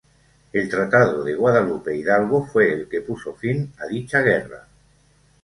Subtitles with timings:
[0.51, 4.67] El tratado de Guadalupe Hidalgo fue el que puso fin a dicha guerra.